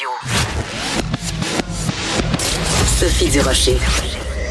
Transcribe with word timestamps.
Radio. 0.00 0.10
Sophie 2.98 3.28
Durocher. 3.28 3.78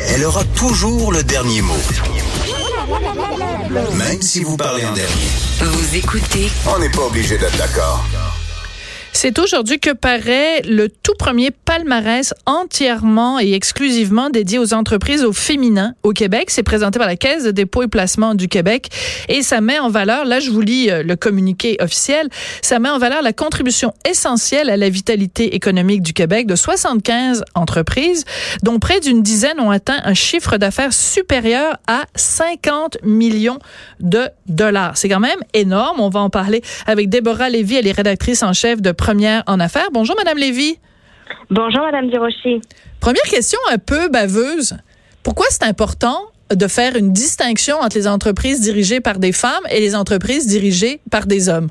Elle 0.10 0.24
aura 0.26 0.44
toujours 0.56 1.12
le 1.12 1.24
dernier 1.24 1.62
mot. 1.62 1.74
Même 3.96 4.22
si 4.22 4.44
vous 4.44 4.58
parlez 4.58 4.86
en 4.86 4.94
dernier. 4.94 5.10
Vous 5.62 5.96
écoutez 5.96 6.52
On 6.68 6.78
n'est 6.78 6.90
pas 6.90 7.04
obligé 7.04 7.38
d'être 7.38 7.58
d'accord. 7.58 8.04
C'est 9.14 9.38
aujourd'hui 9.40 9.80
que 9.80 9.92
paraît 9.92 10.62
le 10.62 10.88
tout 10.88 11.14
premier 11.18 11.52
palmarès 11.52 12.34
entièrement 12.46 13.40
et 13.40 13.54
exclusivement 13.54 14.30
dédié 14.30 14.60
aux 14.60 14.74
entreprises 14.74 15.24
au 15.24 15.34
féminin 15.34 15.94
au 16.04 16.14
Québec. 16.14 16.50
C'est 16.50 16.64
présenté 16.64 17.00
par 17.00 17.08
la 17.08 17.16
Caisse 17.16 17.44
de 17.44 17.52
dépôt 17.52 17.84
et 17.84 17.88
placement 17.88 18.36
du 18.36 18.48
Québec 18.48 18.90
et 19.28 19.42
ça 19.42 19.62
met 19.62 19.80
en 19.80 19.90
valeur, 19.90 20.26
là 20.26 20.40
je 20.40 20.52
vous 20.52 20.62
lis 20.62 20.90
euh, 20.90 21.04
le 21.04 21.16
communiqué 21.16 21.78
officiel, 21.80 22.30
ça 22.62 22.80
met 22.80 22.90
en 22.90 22.98
valeur 22.98 23.22
la 23.22 23.34
contribution 23.34 23.94
essentielle 24.10 24.70
à 24.70 24.78
la 24.78 24.90
vitalité 24.90 25.56
économique 25.56 26.02
du 26.02 26.14
Québec 26.14 26.48
de 26.48 26.56
75 26.56 27.44
entreprises, 27.56 28.26
dont 28.64 28.80
près 28.80 29.00
d'une 29.00 29.22
dizaine 29.22 29.60
ont 29.60 29.72
atteint 29.72 30.00
un 30.04 30.14
chiffre 30.14 30.58
d'affaires 30.58 30.94
supérieur 30.94 31.78
à 31.88 32.06
50 32.16 33.00
millions 33.04 33.60
de 34.00 34.30
dollars. 34.48 34.98
C'est 34.98 35.10
quand 35.10 35.20
même 35.20 35.40
énorme. 35.54 36.00
On 36.00 36.10
va 36.10 36.22
en 36.22 36.30
parler 36.30 36.62
avec 36.86 37.10
Déborah 37.10 37.50
Lévy, 37.50 37.76
elle 37.76 37.88
est 37.88 37.92
rédactrice 37.92 38.44
en 38.44 38.54
chef 38.54 38.82
de 38.82 38.92
Première 39.00 39.44
en 39.48 39.62
affaires. 39.62 39.88
Bonjour, 39.94 40.16
Madame 40.18 40.38
Lévy. 40.38 40.78
Bonjour, 41.50 41.82
Madame 41.84 42.10
Durocher. 42.10 42.60
Première 43.00 43.24
question 43.24 43.58
un 43.72 43.78
peu 43.78 44.10
baveuse. 44.10 44.76
Pourquoi 45.24 45.46
c'est 45.50 45.64
important 45.64 46.20
de 46.54 46.68
faire 46.68 46.98
une 46.98 47.14
distinction 47.14 47.78
entre 47.80 47.96
les 47.96 48.08
entreprises 48.08 48.60
dirigées 48.60 49.00
par 49.00 49.18
des 49.18 49.32
femmes 49.32 49.64
et 49.72 49.80
les 49.80 49.96
entreprises 49.96 50.48
dirigées 50.48 51.00
par 51.10 51.28
des 51.28 51.48
hommes? 51.48 51.70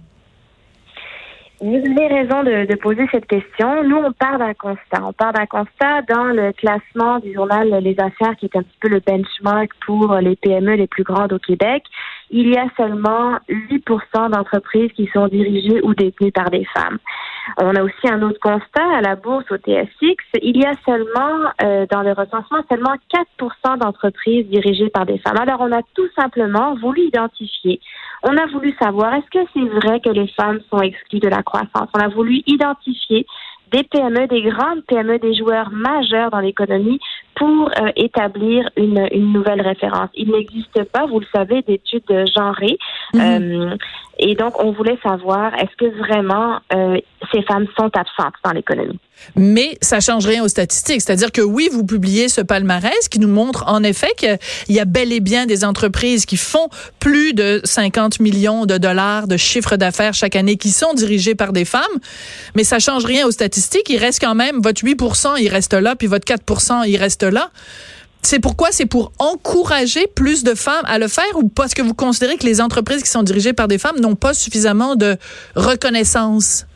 Vous 1.60 1.74
avez 1.74 2.06
raison 2.06 2.44
de, 2.44 2.66
de, 2.66 2.74
poser 2.76 3.08
cette 3.10 3.26
question. 3.26 3.82
Nous, 3.82 3.96
on 3.96 4.12
part 4.12 4.38
d'un 4.38 4.54
constat. 4.54 5.02
On 5.02 5.12
part 5.12 5.32
d'un 5.32 5.46
constat 5.46 6.02
dans 6.02 6.26
le 6.26 6.52
classement 6.52 7.18
du 7.18 7.32
journal 7.34 7.68
Les 7.82 7.96
Affaires, 7.98 8.36
qui 8.36 8.46
est 8.46 8.56
un 8.56 8.62
petit 8.62 8.78
peu 8.80 8.88
le 8.88 9.00
benchmark 9.00 9.68
pour 9.84 10.14
les 10.16 10.36
PME 10.36 10.74
les 10.74 10.86
plus 10.86 11.02
grandes 11.02 11.32
au 11.32 11.38
Québec. 11.40 11.82
Il 12.30 12.48
y 12.48 12.56
a 12.56 12.66
seulement 12.76 13.38
8% 13.48 14.30
d'entreprises 14.30 14.92
qui 14.92 15.08
sont 15.12 15.26
dirigées 15.26 15.80
ou 15.82 15.94
détenues 15.94 16.30
par 16.30 16.50
des 16.50 16.64
femmes. 16.66 16.98
On 17.56 17.74
a 17.74 17.82
aussi 17.82 18.08
un 18.08 18.22
autre 18.22 18.38
constat 18.40 18.96
à 18.96 19.00
la 19.00 19.16
bourse 19.16 19.44
au 19.50 19.56
TSX. 19.56 20.16
Il 20.42 20.56
y 20.56 20.64
a 20.64 20.72
seulement, 20.84 21.50
euh, 21.62 21.86
dans 21.90 22.02
le 22.02 22.12
recensement, 22.12 22.58
seulement 22.70 22.94
4% 23.12 23.78
d'entreprises 23.78 24.46
dirigées 24.46 24.90
par 24.90 25.06
des 25.06 25.18
femmes. 25.18 25.38
Alors, 25.38 25.60
on 25.60 25.72
a 25.72 25.82
tout 25.94 26.08
simplement 26.16 26.74
voulu 26.76 27.02
identifier. 27.02 27.80
On 28.22 28.36
a 28.36 28.46
voulu 28.46 28.74
savoir, 28.80 29.14
est-ce 29.14 29.30
que 29.30 29.46
c'est 29.54 29.68
vrai 29.80 30.00
que 30.00 30.10
les 30.10 30.28
femmes 30.28 30.60
sont 30.70 30.80
exclues 30.80 31.20
de 31.20 31.28
la 31.28 31.42
croissance? 31.42 31.88
On 31.94 32.00
a 32.00 32.08
voulu 32.08 32.42
identifier 32.46 33.26
des 33.70 33.82
PME, 33.84 34.26
des 34.28 34.42
grandes 34.42 34.82
PME, 34.86 35.18
des 35.18 35.34
joueurs 35.34 35.70
majeurs 35.70 36.30
dans 36.30 36.40
l'économie 36.40 37.00
pour 37.34 37.70
euh, 37.70 37.92
établir 37.96 38.68
une, 38.76 39.06
une, 39.12 39.32
nouvelle 39.32 39.60
référence. 39.60 40.10
Il 40.14 40.30
n'existe 40.30 40.82
pas, 40.84 41.06
vous 41.06 41.20
le 41.20 41.26
savez, 41.32 41.62
d'études 41.62 42.02
genrées. 42.34 42.78
Mm 43.14 43.20
euh, 43.20 43.76
et 44.20 44.34
donc, 44.34 44.62
on 44.62 44.72
voulait 44.72 44.98
savoir, 45.02 45.54
est-ce 45.54 45.76
que 45.76 45.96
vraiment 45.96 46.58
euh, 46.74 46.98
ces 47.32 47.42
femmes 47.42 47.66
sont 47.78 47.90
absentes 47.94 48.34
dans 48.44 48.50
l'économie? 48.50 48.98
Mais 49.36 49.78
ça 49.80 50.00
change 50.00 50.26
rien 50.26 50.42
aux 50.42 50.48
statistiques. 50.48 51.00
C'est-à-dire 51.02 51.30
que 51.30 51.40
oui, 51.40 51.68
vous 51.70 51.84
publiez 51.84 52.28
ce 52.28 52.40
palmarès 52.40 53.08
qui 53.08 53.20
nous 53.20 53.28
montre 53.28 53.64
en 53.68 53.82
effet 53.82 54.10
qu'il 54.16 54.38
y 54.68 54.80
a 54.80 54.84
bel 54.84 55.12
et 55.12 55.20
bien 55.20 55.46
des 55.46 55.64
entreprises 55.64 56.26
qui 56.26 56.36
font 56.36 56.68
plus 56.98 57.32
de 57.32 57.60
50 57.64 58.20
millions 58.20 58.66
de 58.66 58.76
dollars 58.76 59.28
de 59.28 59.36
chiffre 59.36 59.76
d'affaires 59.76 60.14
chaque 60.14 60.36
année 60.36 60.56
qui 60.56 60.70
sont 60.70 60.94
dirigées 60.94 61.34
par 61.34 61.52
des 61.52 61.64
femmes. 61.64 61.82
Mais 62.54 62.64
ça 62.64 62.78
change 62.78 63.04
rien 63.04 63.26
aux 63.26 63.32
statistiques. 63.32 63.88
Il 63.88 63.98
reste 63.98 64.20
quand 64.20 64.34
même, 64.34 64.60
votre 64.60 64.82
8% 64.82 65.34
il 65.40 65.48
reste 65.48 65.74
là, 65.74 65.94
puis 65.94 66.08
votre 66.08 66.24
4 66.24 66.42
il 66.86 66.96
reste 66.96 67.17
là. 67.26 67.50
C'est 68.22 68.40
pourquoi 68.40 68.68
c'est 68.72 68.86
pour 68.86 69.12
encourager 69.18 70.06
plus 70.14 70.42
de 70.42 70.54
femmes 70.54 70.84
à 70.86 70.98
le 70.98 71.08
faire 71.08 71.36
ou 71.36 71.48
parce 71.48 71.72
que 71.72 71.82
vous 71.82 71.94
considérez 71.94 72.36
que 72.36 72.44
les 72.44 72.60
entreprises 72.60 73.02
qui 73.02 73.10
sont 73.10 73.22
dirigées 73.22 73.52
par 73.52 73.68
des 73.68 73.78
femmes 73.78 74.00
n'ont 74.00 74.16
pas 74.16 74.34
suffisamment 74.34 74.96
de 74.96 75.16
reconnaissance? 75.54 76.66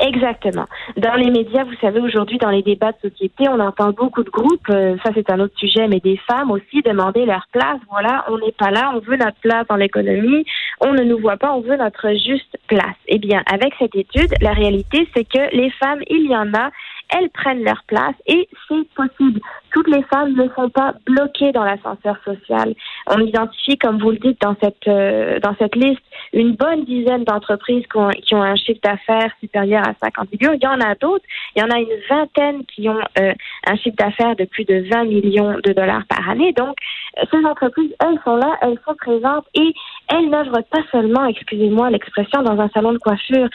Exactement. 0.00 0.66
Dans 0.96 1.14
les 1.14 1.30
médias, 1.30 1.64
vous 1.64 1.76
savez, 1.80 2.00
aujourd'hui, 2.00 2.38
dans 2.38 2.50
les 2.50 2.62
débats 2.62 2.92
de 2.92 3.10
société, 3.10 3.48
on 3.48 3.60
entend 3.60 3.92
beaucoup 3.92 4.24
de 4.24 4.30
groupes, 4.30 4.68
euh, 4.70 4.96
ça 5.04 5.10
c'est 5.14 5.30
un 5.30 5.40
autre 5.40 5.56
sujet, 5.56 5.86
mais 5.86 6.00
des 6.00 6.16
femmes 6.28 6.50
aussi 6.50 6.82
demander 6.82 7.24
leur 7.24 7.46
place. 7.52 7.78
Voilà, 7.90 8.24
on 8.28 8.38
n'est 8.38 8.52
pas 8.52 8.70
là, 8.70 8.92
on 8.94 8.98
veut 8.98 9.16
notre 9.16 9.38
place 9.40 9.66
dans 9.68 9.76
l'économie, 9.76 10.44
on 10.80 10.92
ne 10.92 11.02
nous 11.04 11.18
voit 11.18 11.36
pas, 11.36 11.52
on 11.52 11.60
veut 11.60 11.76
notre 11.76 12.10
juste 12.10 12.58
place. 12.66 12.96
Eh 13.06 13.18
bien, 13.18 13.42
avec 13.46 13.74
cette 13.78 13.94
étude, 13.94 14.34
la 14.40 14.52
réalité, 14.52 15.08
c'est 15.14 15.24
que 15.24 15.54
les 15.54 15.70
femmes, 15.70 16.00
il 16.08 16.28
y 16.28 16.36
en 16.36 16.52
a, 16.54 16.70
elles 17.10 17.30
prennent 17.30 17.62
leur 17.62 17.82
place 17.86 18.14
et 18.26 18.48
c'est 18.68 18.88
possible. 18.94 19.40
Toutes 19.72 19.88
les 19.88 20.02
femmes 20.04 20.34
ne 20.34 20.48
sont 20.54 20.70
pas 20.70 20.94
bloquées 21.06 21.52
dans 21.52 21.64
l'ascenseur 21.64 22.16
social. 22.24 22.74
On 23.08 23.18
identifie, 23.20 23.76
comme 23.76 23.98
vous 23.98 24.10
le 24.10 24.18
dites 24.18 24.40
dans 24.40 24.56
cette 24.62 24.86
euh, 24.86 25.40
dans 25.40 25.54
cette 25.58 25.74
liste, 25.74 26.02
une 26.32 26.52
bonne 26.52 26.84
dizaine 26.84 27.24
d'entreprises 27.24 27.84
qui 27.90 27.96
ont, 27.96 28.10
qui 28.10 28.34
ont, 28.34 28.42
un 28.42 28.56
chiffre 28.56 28.80
d'affaires 28.82 29.32
supérieur 29.40 29.82
à 29.86 29.94
50 30.02 30.32
millions. 30.32 30.52
Il 30.54 30.62
y 30.62 30.66
en 30.66 30.80
a 30.80 30.94
d'autres. 30.94 31.24
Il 31.56 31.60
y 31.60 31.64
en 31.64 31.70
a 31.70 31.78
une 31.78 31.96
vingtaine 32.08 32.64
qui 32.66 32.88
ont 32.88 33.00
euh, 33.20 33.32
un 33.66 33.76
chiffre 33.76 33.96
d'affaires 33.96 34.36
de 34.36 34.44
plus 34.44 34.64
de 34.64 34.84
20 34.90 35.04
millions 35.04 35.56
de 35.62 35.72
dollars 35.72 36.04
par 36.08 36.28
année. 36.28 36.52
Donc, 36.52 36.76
euh, 37.18 37.24
ces 37.30 37.44
entreprises, 37.44 37.92
elles 38.00 38.18
sont 38.24 38.36
là, 38.36 38.56
elles 38.62 38.78
sont 38.86 38.94
présentes 38.94 39.46
et 39.54 39.74
elles 40.08 40.30
n'œuvrent 40.30 40.64
pas 40.70 40.82
seulement, 40.92 41.26
excusez-moi 41.26 41.90
l'expression, 41.90 42.42
dans 42.42 42.60
un 42.60 42.68
salon 42.68 42.92
de 42.92 42.98
coiffure, 42.98 43.48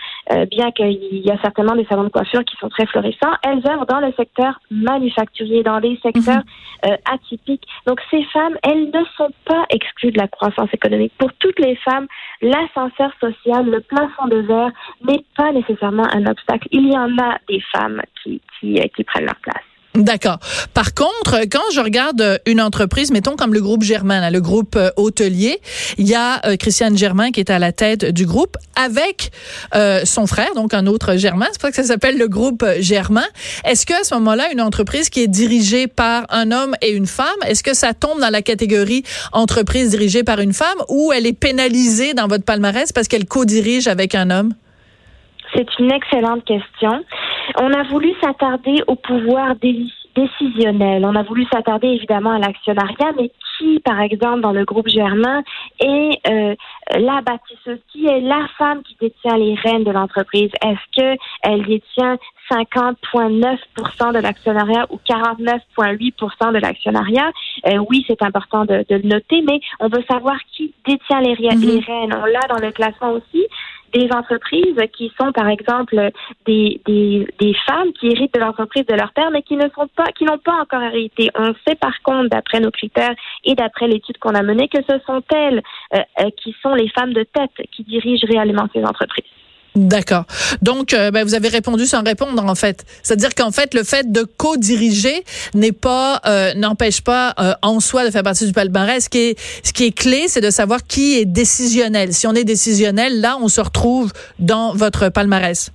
bien 0.49 0.71
qu'il 0.71 1.25
y 1.25 1.31
a 1.31 1.37
certainement 1.41 1.75
des 1.75 1.85
salons 1.85 2.05
de 2.05 2.09
coiffure 2.09 2.43
qui 2.43 2.55
sont 2.57 2.69
très 2.69 2.85
florissants 2.85 3.33
elles 3.43 3.61
œuvrent 3.67 3.85
dans 3.85 3.99
le 3.99 4.11
secteur 4.13 4.59
manufacturier, 4.71 5.63
dans 5.63 5.79
les 5.79 5.97
secteurs 6.03 6.43
mhm. 6.43 6.91
euh, 6.91 6.97
atypiques. 7.11 7.65
Donc 7.85 7.99
ces 8.09 8.23
femmes, 8.25 8.57
elles 8.63 8.85
ne 8.85 9.03
sont 9.17 9.31
pas 9.45 9.65
exclues 9.69 10.11
de 10.11 10.19
la 10.19 10.27
croissance 10.27 10.69
économique. 10.73 11.13
Pour 11.17 11.31
toutes 11.33 11.59
les 11.59 11.75
femmes, 11.77 12.07
l'ascenseur 12.41 13.11
social, 13.19 13.65
le 13.65 13.81
plafond 13.81 14.27
de 14.27 14.37
verre 14.37 14.71
n'est 15.03 15.23
pas 15.35 15.51
nécessairement 15.51 16.07
un 16.13 16.25
obstacle. 16.25 16.67
Il 16.71 16.91
y 16.91 16.97
en 16.97 17.17
a 17.17 17.37
des 17.47 17.61
femmes 17.71 18.01
qui, 18.21 18.41
qui, 18.59 18.79
euh, 18.79 18.87
qui 18.95 19.03
prennent 19.03 19.25
leur 19.25 19.35
place. 19.37 19.68
D'accord. 19.99 20.39
Par 20.73 20.93
contre, 20.93 21.41
quand 21.51 21.73
je 21.73 21.81
regarde 21.81 22.39
une 22.45 22.61
entreprise, 22.61 23.11
mettons 23.11 23.35
comme 23.35 23.53
le 23.53 23.59
groupe 23.59 23.83
Germain, 23.83 24.29
le 24.29 24.39
groupe 24.39 24.77
euh, 24.77 24.91
hôtelier, 24.95 25.59
il 25.97 26.07
y 26.07 26.15
a 26.15 26.39
euh, 26.45 26.55
Christiane 26.55 26.97
Germain 26.97 27.31
qui 27.31 27.41
est 27.41 27.49
à 27.49 27.59
la 27.59 27.73
tête 27.73 28.05
du 28.05 28.25
groupe 28.25 28.55
avec 28.81 29.31
euh, 29.75 30.05
son 30.05 30.25
frère, 30.25 30.53
donc 30.55 30.73
un 30.73 30.87
autre 30.87 31.17
Germain. 31.17 31.47
C'est 31.51 31.59
pour 31.59 31.67
ça 31.67 31.71
que 31.71 31.75
ça 31.75 31.83
s'appelle 31.83 32.17
le 32.17 32.29
groupe 32.29 32.65
Germain. 32.79 33.25
Est-ce 33.65 33.85
que 33.85 33.93
à 33.93 34.05
ce 34.05 34.15
moment-là, 34.15 34.45
une 34.53 34.61
entreprise 34.61 35.09
qui 35.09 35.21
est 35.21 35.27
dirigée 35.27 35.87
par 35.87 36.25
un 36.29 36.53
homme 36.53 36.75
et 36.81 36.91
une 36.91 37.07
femme, 37.07 37.27
est-ce 37.45 37.61
que 37.61 37.73
ça 37.73 37.93
tombe 37.93 38.21
dans 38.21 38.31
la 38.31 38.41
catégorie 38.41 39.03
entreprise 39.33 39.89
dirigée 39.89 40.23
par 40.23 40.39
une 40.39 40.53
femme 40.53 40.77
ou 40.87 41.11
elle 41.11 41.27
est 41.27 41.37
pénalisée 41.37 42.13
dans 42.13 42.27
votre 42.27 42.45
palmarès 42.45 42.93
parce 42.93 43.09
qu'elle 43.09 43.25
co-dirige 43.25 43.89
avec 43.89 44.15
un 44.15 44.29
homme? 44.29 44.53
C'est 45.53 45.67
une 45.79 45.91
excellente 45.91 46.45
question. 46.45 47.03
On 47.57 47.71
a 47.73 47.83
voulu 47.83 48.13
s'attarder 48.21 48.83
au 48.87 48.95
pouvoir 48.95 49.55
décisionnel. 50.15 51.05
On 51.05 51.15
a 51.15 51.23
voulu 51.23 51.45
s'attarder 51.51 51.87
évidemment 51.87 52.31
à 52.31 52.39
l'actionnariat, 52.39 53.11
mais 53.17 53.31
qui, 53.57 53.79
par 53.79 53.99
exemple, 54.01 54.41
dans 54.41 54.51
le 54.51 54.65
groupe 54.65 54.87
Germain, 54.87 55.43
est 55.79 56.19
euh, 56.27 56.55
la 56.97 57.21
bâtisseuse, 57.21 57.79
qui 57.91 58.05
est 58.07 58.21
la 58.21 58.47
femme 58.57 58.81
qui 58.83 58.95
détient 58.99 59.37
les 59.37 59.55
rênes 59.55 59.83
de 59.83 59.91
l'entreprise? 59.91 60.51
Est-ce 60.63 61.17
qu'elle 61.43 61.65
détient 61.65 62.17
50,9% 62.51 64.13
de 64.13 64.19
l'actionnariat 64.19 64.87
ou 64.89 64.99
49,8% 65.07 66.53
de 66.53 66.59
l'actionnariat? 66.59 67.31
Euh, 67.67 67.83
oui, 67.89 68.03
c'est 68.07 68.21
important 68.21 68.65
de, 68.65 68.85
de, 68.89 68.95
le 68.95 69.07
noter, 69.07 69.41
mais 69.41 69.59
on 69.79 69.87
veut 69.87 70.03
savoir 70.09 70.37
qui 70.51 70.73
détient 70.87 71.21
les, 71.21 71.35
les 71.35 71.49
mm-hmm. 71.49 71.85
rênes. 71.85 72.15
On 72.15 72.25
l'a 72.25 72.47
dans 72.49 72.65
le 72.65 72.71
classement 72.71 73.11
aussi 73.11 73.45
des 73.93 74.09
entreprises 74.11 74.77
qui 74.93 75.11
sont, 75.19 75.31
par 75.31 75.47
exemple, 75.47 76.11
des, 76.45 76.81
des, 76.85 77.27
des 77.39 77.53
femmes 77.67 77.91
qui 77.93 78.07
héritent 78.07 78.33
de 78.33 78.39
l'entreprise 78.39 78.85
de 78.85 78.95
leur 78.95 79.11
père, 79.13 79.31
mais 79.31 79.41
qui 79.41 79.55
ne 79.55 79.67
sont 79.75 79.87
pas, 79.95 80.07
qui 80.17 80.25
n'ont 80.25 80.37
pas 80.37 80.61
encore 80.61 80.81
hérité. 80.81 81.29
On 81.35 81.53
sait 81.67 81.75
par 81.75 82.01
contre, 82.03 82.29
d'après 82.29 82.59
nos 82.59 82.71
critères 82.71 83.15
et 83.43 83.55
d'après 83.55 83.87
l'étude 83.87 84.17
qu'on 84.17 84.35
a 84.35 84.43
menée, 84.43 84.67
que 84.67 84.81
ce 84.89 84.99
sont 85.05 85.23
elles 85.33 85.61
euh, 85.93 85.99
euh, 86.21 86.29
qui 86.37 86.55
sont 86.61 86.73
les 86.73 86.89
femmes 86.89 87.13
de 87.13 87.23
tête 87.23 87.67
qui 87.71 87.83
dirigent 87.83 88.27
réellement 88.27 88.67
ces 88.73 88.83
entreprises. 88.83 89.38
D'accord. 89.75 90.25
Donc, 90.61 90.93
euh, 90.93 91.11
ben, 91.11 91.23
vous 91.23 91.35
avez 91.35 91.47
répondu 91.47 91.85
sans 91.85 92.03
répondre 92.03 92.43
en 92.43 92.55
fait. 92.55 92.85
C'est-à-dire 93.03 93.35
qu'en 93.35 93.51
fait, 93.51 93.73
le 93.73 93.83
fait 93.83 94.11
de 94.11 94.23
co-diriger 94.23 95.23
n'est 95.53 95.71
pas, 95.71 96.21
euh, 96.25 96.53
n'empêche 96.55 97.01
pas 97.01 97.33
euh, 97.39 97.53
en 97.61 97.79
soi 97.79 98.05
de 98.05 98.11
faire 98.11 98.23
partie 98.23 98.47
du 98.47 98.53
palmarès. 98.53 99.03
Ce 99.03 99.09
qui 99.09 99.19
est, 99.19 99.39
ce 99.63 99.71
qui 99.71 99.85
est 99.85 99.97
clé, 99.97 100.27
c'est 100.27 100.41
de 100.41 100.49
savoir 100.49 100.79
qui 100.83 101.19
est 101.19 101.25
décisionnel. 101.25 102.13
Si 102.13 102.25
on 102.25 102.33
est 102.33 102.43
décisionnel, 102.43 103.21
là, 103.21 103.37
on 103.41 103.47
se 103.47 103.61
retrouve 103.61 104.11
dans 104.39 104.73
votre 104.73 105.09
palmarès 105.09 105.71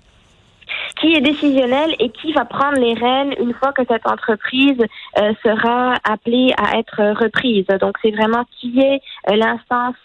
qui 1.00 1.12
est 1.12 1.20
décisionnel 1.20 1.94
et 1.98 2.08
qui 2.10 2.32
va 2.32 2.44
prendre 2.44 2.78
les 2.78 2.94
rênes 2.94 3.34
une 3.40 3.52
fois 3.54 3.72
que 3.72 3.82
cette 3.88 4.06
entreprise 4.06 4.78
sera 5.42 5.94
appelée 6.04 6.52
à 6.56 6.78
être 6.78 7.20
reprise. 7.20 7.66
Donc 7.80 7.96
c'est 8.00 8.12
vraiment 8.12 8.44
qui 8.60 8.80
est 8.80 9.00
l'instance 9.26 9.96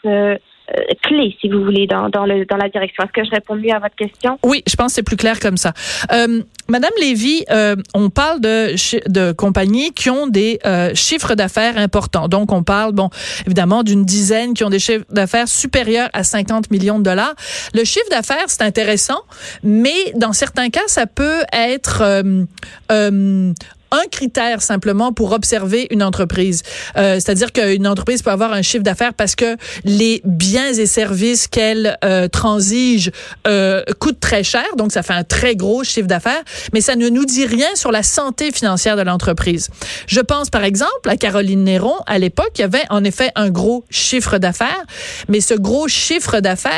clé, 1.03 1.35
si 1.39 1.49
vous 1.49 1.63
voulez, 1.63 1.87
dans, 1.87 2.09
dans, 2.09 2.25
le, 2.25 2.45
dans 2.45 2.57
la 2.57 2.69
direction. 2.69 3.03
Est-ce 3.03 3.11
que 3.11 3.25
je 3.25 3.31
réponds 3.31 3.55
mieux 3.55 3.73
à 3.73 3.79
votre 3.79 3.95
question? 3.95 4.37
Oui, 4.43 4.63
je 4.67 4.75
pense 4.75 4.87
que 4.87 4.95
c'est 4.95 5.03
plus 5.03 5.17
clair 5.17 5.39
comme 5.39 5.57
ça. 5.57 5.73
Euh, 6.11 6.41
Madame 6.69 6.91
Lévy, 7.01 7.43
euh, 7.49 7.75
on 7.95 8.09
parle 8.11 8.39
de, 8.41 8.75
de 9.09 9.31
compagnies 9.31 9.91
qui 9.91 10.09
ont 10.11 10.27
des 10.27 10.59
euh, 10.65 10.91
chiffres 10.93 11.33
d'affaires 11.33 11.77
importants. 11.77 12.27
Donc, 12.27 12.51
on 12.51 12.63
parle, 12.63 12.93
bon, 12.93 13.09
évidemment, 13.47 13.81
d'une 13.83 14.05
dizaine 14.05 14.53
qui 14.53 14.63
ont 14.63 14.69
des 14.69 14.79
chiffres 14.79 15.05
d'affaires 15.09 15.47
supérieurs 15.47 16.09
à 16.13 16.23
50 16.23 16.69
millions 16.69 16.99
de 16.99 17.03
dollars. 17.03 17.33
Le 17.73 17.83
chiffre 17.83 18.09
d'affaires, 18.11 18.45
c'est 18.47 18.61
intéressant, 18.61 19.21
mais 19.63 20.11
dans 20.15 20.33
certains 20.33 20.69
cas, 20.69 20.87
ça 20.87 21.07
peut 21.07 21.41
être 21.51 22.01
euh, 22.03 22.43
euh 22.91 23.53
un 23.91 24.07
critère 24.11 24.61
simplement 24.61 25.13
pour 25.13 25.31
observer 25.31 25.87
une 25.91 26.03
entreprise. 26.03 26.63
Euh, 26.97 27.15
C'est-à-dire 27.15 27.51
qu'une 27.51 27.87
entreprise 27.87 28.21
peut 28.21 28.31
avoir 28.31 28.53
un 28.53 28.61
chiffre 28.61 28.83
d'affaires 28.83 29.13
parce 29.13 29.35
que 29.35 29.57
les 29.83 30.21
biens 30.25 30.73
et 30.73 30.85
services 30.85 31.47
qu'elle 31.47 31.97
euh, 32.03 32.27
transige 32.27 33.11
euh, 33.47 33.83
coûtent 33.99 34.19
très 34.19 34.43
cher, 34.43 34.65
donc 34.77 34.91
ça 34.91 35.03
fait 35.03 35.13
un 35.13 35.23
très 35.23 35.55
gros 35.55 35.83
chiffre 35.83 36.07
d'affaires, 36.07 36.43
mais 36.73 36.81
ça 36.81 36.95
ne 36.95 37.09
nous 37.09 37.25
dit 37.25 37.45
rien 37.45 37.67
sur 37.75 37.91
la 37.91 38.03
santé 38.03 38.51
financière 38.51 38.95
de 38.95 39.01
l'entreprise. 39.01 39.69
Je 40.07 40.19
pense 40.19 40.49
par 40.49 40.63
exemple 40.63 41.07
à 41.07 41.17
Caroline 41.17 41.63
Néron, 41.63 41.95
à 42.07 42.19
l'époque, 42.19 42.51
il 42.55 42.61
y 42.61 42.63
avait 42.63 42.85
en 42.89 43.03
effet 43.03 43.31
un 43.35 43.49
gros 43.49 43.85
chiffre 43.89 44.37
d'affaires, 44.37 44.83
mais 45.27 45.41
ce 45.41 45.53
gros 45.53 45.87
chiffre 45.87 46.39
d'affaires 46.39 46.71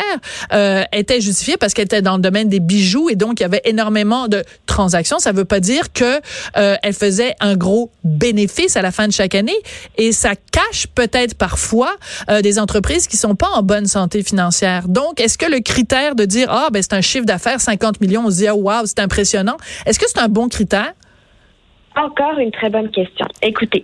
euh, 0.53 0.83
était 0.91 1.21
justifié 1.21 1.57
parce 1.57 1.73
qu'elle 1.73 1.85
était 1.85 2.01
dans 2.01 2.15
le 2.15 2.21
domaine 2.21 2.49
des 2.49 2.59
bijoux 2.59 3.09
et 3.09 3.15
donc 3.15 3.39
il 3.39 3.43
y 3.43 3.45
avait 3.45 3.61
énormément 3.65 4.27
de 4.27 4.43
transactions. 4.65 5.19
Ça 5.19 5.31
ne 5.31 5.37
veut 5.37 5.45
pas 5.45 5.59
dire 5.59 5.93
que 5.93 6.19
euh, 6.57 6.75
elle 6.81 6.93
faisait 7.01 7.33
un 7.39 7.55
gros 7.55 7.89
bénéfice 8.03 8.77
à 8.77 8.83
la 8.83 8.91
fin 8.91 9.07
de 9.07 9.11
chaque 9.11 9.33
année 9.33 9.57
et 9.97 10.11
ça 10.11 10.33
cache 10.35 10.85
peut-être 10.93 11.35
parfois 11.35 11.95
euh, 12.29 12.41
des 12.41 12.59
entreprises 12.59 13.07
qui 13.07 13.17
sont 13.17 13.35
pas 13.35 13.49
en 13.55 13.63
bonne 13.63 13.87
santé 13.87 14.21
financière. 14.21 14.87
Donc, 14.87 15.19
est-ce 15.19 15.37
que 15.37 15.49
le 15.51 15.61
critère 15.61 16.13
de 16.13 16.25
dire 16.25 16.47
ah 16.51 16.67
ben 16.71 16.81
c'est 16.83 16.93
un 16.93 17.01
chiffre 17.01 17.25
d'affaires 17.25 17.59
50 17.59 18.01
millions, 18.01 18.23
on 18.27 18.29
se 18.29 18.37
dit 18.37 18.47
ah 18.47 18.55
wow, 18.55 18.85
c'est 18.85 18.99
impressionnant, 18.99 19.57
est-ce 19.87 19.97
que 19.97 20.05
c'est 20.07 20.19
un 20.19 20.29
bon 20.29 20.47
critère? 20.47 20.93
Encore 21.95 22.37
une 22.39 22.51
très 22.51 22.69
bonne 22.69 22.89
question. 22.89 23.25
Écoutez, 23.41 23.83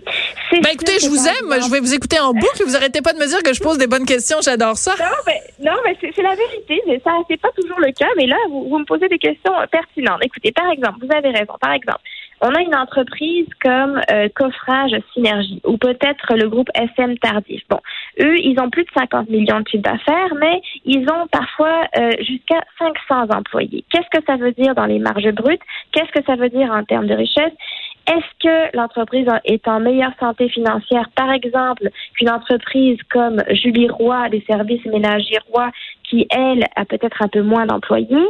ben 0.50 0.70
écoutez, 0.72 0.98
je 0.98 1.10
vous 1.10 1.28
aime. 1.28 1.60
Je 1.62 1.70
vais 1.70 1.80
vous 1.80 1.92
écouter 1.92 2.18
en 2.18 2.32
boucle. 2.32 2.62
Vous 2.64 2.74
arrêtez 2.74 3.02
pas 3.02 3.12
de 3.12 3.18
me 3.18 3.26
dire 3.26 3.42
que 3.42 3.52
je 3.52 3.60
pose 3.60 3.76
des 3.76 3.86
bonnes 3.86 4.06
questions. 4.06 4.38
J'adore 4.42 4.78
ça. 4.78 4.94
Non, 4.98 5.20
mais 5.26 5.40
non, 5.60 5.76
mais 5.84 5.94
c'est 6.00 6.22
la 6.22 6.34
vérité. 6.34 6.80
Mais 6.86 6.98
ça, 7.04 7.10
c'est 7.28 7.36
pas 7.36 7.50
toujours 7.54 7.78
le 7.80 7.92
cas. 7.92 8.08
Mais 8.16 8.24
là, 8.24 8.36
vous, 8.48 8.66
vous 8.66 8.78
me 8.78 8.86
posez 8.86 9.08
des 9.08 9.18
questions 9.18 9.52
pertinentes. 9.70 10.24
Écoutez, 10.24 10.52
par 10.52 10.70
exemple, 10.70 11.04
vous 11.04 11.14
avez 11.14 11.28
raison. 11.28 11.52
Par 11.60 11.72
exemple, 11.72 12.00
on 12.40 12.54
a 12.54 12.60
une 12.60 12.74
entreprise 12.74 13.46
comme 13.62 14.00
euh, 14.10 14.28
Coffrage 14.34 14.92
Synergie 15.12 15.60
ou 15.64 15.76
peut-être 15.76 16.34
le 16.34 16.48
groupe 16.48 16.68
SM 16.74 17.18
Tardif. 17.18 17.62
Bon, 17.68 17.80
eux, 18.20 18.36
ils 18.38 18.58
ont 18.60 18.70
plus 18.70 18.84
de 18.84 18.90
50 18.96 19.28
millions 19.28 19.60
de 19.60 19.68
chiffre 19.68 19.82
d'affaires, 19.82 20.34
mais 20.40 20.60
ils 20.84 21.06
ont 21.10 21.26
parfois 21.30 21.84
euh, 21.98 22.12
jusqu'à 22.20 22.60
500 22.78 23.34
employés. 23.36 23.84
Qu'est-ce 23.90 24.18
que 24.18 24.24
ça 24.26 24.36
veut 24.36 24.52
dire 24.52 24.74
dans 24.74 24.86
les 24.86 24.98
marges 24.98 25.32
brutes? 25.32 25.62
Qu'est-ce 25.92 26.12
que 26.12 26.24
ça 26.24 26.36
veut 26.36 26.48
dire 26.48 26.70
en 26.70 26.84
termes 26.84 27.06
de 27.06 27.14
richesse? 27.14 27.52
Est-ce 28.08 28.42
que 28.42 28.76
l'entreprise 28.76 29.26
est 29.44 29.68
en 29.68 29.80
meilleure 29.80 30.14
santé 30.18 30.48
financière, 30.48 31.10
par 31.14 31.30
exemple, 31.30 31.90
qu'une 32.16 32.30
entreprise 32.30 32.98
comme 33.10 33.42
Julie 33.50 33.90
Roy, 33.90 34.30
des 34.30 34.42
services 34.48 34.84
ménagers 34.86 35.38
Roy, 35.52 35.70
qui, 36.04 36.26
elle, 36.30 36.64
a 36.74 36.86
peut-être 36.86 37.20
un 37.20 37.28
peu 37.28 37.42
moins 37.42 37.66
d'employés? 37.66 38.26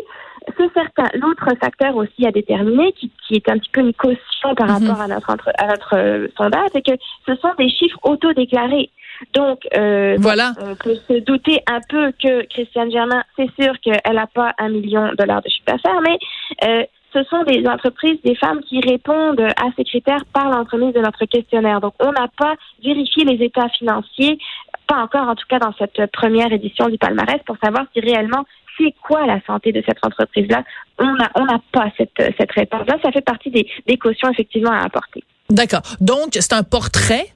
C'est 0.57 0.73
certain. 0.73 1.09
L'autre 1.15 1.49
facteur 1.61 1.97
aussi 1.97 2.27
à 2.27 2.31
déterminer, 2.31 2.93
qui, 2.93 3.11
est 3.31 3.49
un 3.49 3.59
petit 3.59 3.71
peu 3.71 3.81
une 3.81 3.95
caution 3.95 4.55
par 4.57 4.67
mhm. 4.67 4.89
rapport 4.89 5.01
à 5.01 5.09
notre, 5.09 5.31
à 5.59 5.67
notre 5.67 5.97
euh, 5.97 6.29
sondage, 6.37 6.69
c'est 6.73 6.85
que 6.85 6.97
ce 7.27 7.35
sont 7.37 7.53
des 7.59 7.69
chiffres 7.71 7.99
autodéclarés. 8.03 8.91
Donc, 9.35 9.61
euh, 9.77 10.17
voilà. 10.21 10.53
on 10.61 10.77
peut 10.77 10.95
se 11.09 11.21
douter 11.21 11.61
un 11.67 11.81
peu 11.89 12.13
que 12.13 12.47
Christiane 12.47 12.91
Germain, 12.91 13.25
c'est 13.37 13.51
sûr 13.61 13.75
qu'elle 13.81 14.15
n'a 14.15 14.29
pas 14.29 14.53
un 14.59 14.69
million 14.69 15.09
de 15.09 15.17
dollars 15.17 15.43
de 15.43 15.49
chiffre 15.49 15.67
d'affaires, 15.67 16.01
mais 16.03 16.19
euh, 16.65 16.85
ce 17.13 17.25
sont 17.25 17.43
des 17.45 17.67
entreprises, 17.67 18.19
des 18.25 18.37
femmes 18.37 18.61
qui 18.61 18.81
répondent 18.81 19.41
à 19.41 19.67
ces 19.77 19.85
critères 19.85 20.25
par 20.33 20.51
l'entremise 20.51 20.95
de 20.95 21.01
notre 21.01 21.25
questionnaire. 21.25 21.81
Donc, 21.81 21.95
on 22.01 22.13
n'a 22.13 22.29
pas 22.37 22.55
vérifié 22.85 23.25
les 23.25 23.45
états 23.45 23.69
financiers, 23.71 24.39
pas 24.87 25.03
encore 25.03 25.29
en 25.29 25.35
tout 25.35 25.47
cas 25.49 25.59
dans 25.59 25.75
cette 25.79 26.11
première 26.13 26.53
édition 26.53 26.89
du 26.89 26.99
palmarès, 26.99 27.41
pour 27.47 27.57
savoir 27.63 27.87
si 27.93 28.01
réellement 28.01 28.45
c'est 28.79 28.95
quoi 29.03 29.27
la 29.27 29.41
santé 29.47 29.73
de 29.73 29.83
cette 29.87 29.99
entreprise-là? 30.03 30.65
On 30.99 31.15
n'a 31.45 31.61
pas 31.73 31.91
cette, 31.97 32.35
cette 32.39 32.53
réponse-là. 32.53 32.97
Ça 33.03 33.13
fait 33.13 33.25
partie 33.25 33.51
des, 33.51 33.67
des 33.87 33.97
cautions 33.97 34.31
effectivement 34.31 34.73
à 34.73 34.85
apporter. 34.85 35.23
D'accord. 35.51 35.83
Donc, 36.01 36.31
c'est 36.33 36.53
un 36.53 36.63
portrait, 36.63 37.27